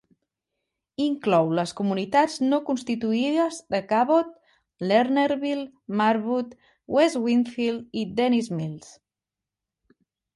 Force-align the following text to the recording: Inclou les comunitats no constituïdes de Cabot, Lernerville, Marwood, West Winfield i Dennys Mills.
Inclou 1.07 1.49
les 1.57 1.73
comunitats 1.81 2.37
no 2.53 2.59
constituïdes 2.69 3.59
de 3.75 3.81
Cabot, 3.91 4.31
Lernerville, 4.93 5.65
Marwood, 6.01 6.55
West 6.97 7.21
Winfield 7.27 8.01
i 8.03 8.07
Dennys 8.21 8.51
Mills. 8.61 8.89